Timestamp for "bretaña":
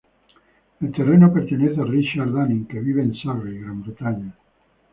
3.83-4.33